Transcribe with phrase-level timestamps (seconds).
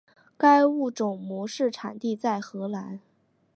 [0.35, 2.99] 该物种的模式产地在荷兰。